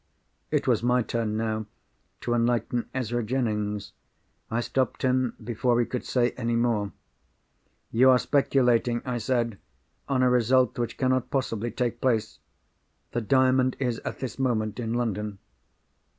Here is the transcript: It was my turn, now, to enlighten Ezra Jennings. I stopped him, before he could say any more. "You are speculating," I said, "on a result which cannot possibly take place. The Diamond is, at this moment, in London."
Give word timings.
It 0.49 0.67
was 0.67 0.81
my 0.81 1.03
turn, 1.03 1.37
now, 1.37 1.67
to 2.21 2.33
enlighten 2.33 2.89
Ezra 2.91 3.21
Jennings. 3.21 3.91
I 4.49 4.59
stopped 4.59 5.03
him, 5.03 5.35
before 5.43 5.79
he 5.79 5.85
could 5.85 6.03
say 6.05 6.31
any 6.31 6.55
more. 6.55 6.91
"You 7.91 8.09
are 8.09 8.17
speculating," 8.17 9.03
I 9.05 9.19
said, 9.19 9.59
"on 10.09 10.23
a 10.23 10.29
result 10.31 10.79
which 10.79 10.97
cannot 10.97 11.29
possibly 11.29 11.69
take 11.69 12.01
place. 12.01 12.39
The 13.11 13.21
Diamond 13.21 13.75
is, 13.77 13.99
at 13.99 14.17
this 14.17 14.39
moment, 14.39 14.79
in 14.79 14.95
London." 14.95 15.37